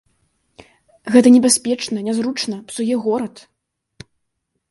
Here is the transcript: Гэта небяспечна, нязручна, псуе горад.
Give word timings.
Гэта 1.15 1.27
небяспечна, 1.35 1.97
нязручна, 2.09 2.57
псуе 2.71 2.95
горад. 3.05 3.35